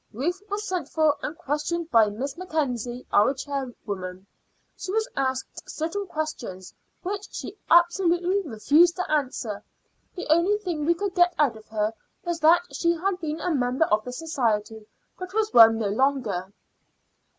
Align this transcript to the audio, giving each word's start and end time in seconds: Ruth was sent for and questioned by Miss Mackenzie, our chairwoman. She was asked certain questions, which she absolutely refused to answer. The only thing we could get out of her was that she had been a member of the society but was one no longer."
Ruth 0.11 0.41
was 0.49 0.67
sent 0.67 0.89
for 0.89 1.15
and 1.21 1.37
questioned 1.37 1.91
by 1.91 2.09
Miss 2.09 2.35
Mackenzie, 2.35 3.05
our 3.13 3.35
chairwoman. 3.35 4.25
She 4.75 4.91
was 4.91 5.07
asked 5.15 5.69
certain 5.69 6.07
questions, 6.07 6.73
which 7.03 7.27
she 7.31 7.55
absolutely 7.69 8.41
refused 8.41 8.95
to 8.95 9.11
answer. 9.11 9.63
The 10.15 10.25
only 10.33 10.57
thing 10.57 10.85
we 10.85 10.95
could 10.95 11.13
get 11.13 11.35
out 11.37 11.55
of 11.55 11.67
her 11.67 11.93
was 12.25 12.39
that 12.39 12.61
she 12.71 12.93
had 12.95 13.19
been 13.21 13.39
a 13.41 13.53
member 13.53 13.85
of 13.85 14.03
the 14.03 14.11
society 14.11 14.87
but 15.19 15.35
was 15.35 15.53
one 15.53 15.77
no 15.77 15.89
longer." 15.89 16.51